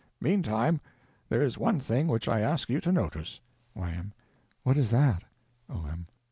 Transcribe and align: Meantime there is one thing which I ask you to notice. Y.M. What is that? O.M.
Meantime 0.19 0.81
there 1.29 1.43
is 1.43 1.59
one 1.59 1.79
thing 1.79 2.07
which 2.07 2.27
I 2.27 2.39
ask 2.39 2.71
you 2.71 2.81
to 2.81 2.91
notice. 2.91 3.39
Y.M. 3.75 4.13
What 4.63 4.75
is 4.75 4.89
that? 4.89 5.21
O.M. 5.69 6.07